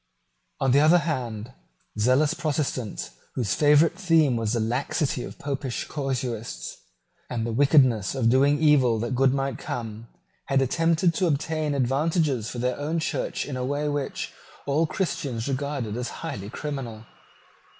[0.59, 1.53] On the other hand,
[1.99, 6.75] zealous Protestants, whose favourite theme was the laxity of Popish casuists
[7.29, 10.07] and the wickedness of doing evil that good might come,
[10.47, 14.33] had attempted to obtain advantages for their own Church in a way which
[14.65, 17.05] all Christians regarded as highly criminal.